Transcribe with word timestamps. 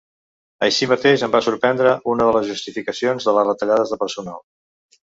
Així 0.67 0.87
mateix, 0.91 1.25
em 1.27 1.35
va 1.35 1.41
sorprendre 1.49 1.93
una 2.15 2.27
de 2.31 2.35
les 2.39 2.51
justificacions 2.55 3.31
de 3.31 3.39
les 3.39 3.51
retallades 3.53 3.97
de 3.97 4.05
personal. 4.07 4.47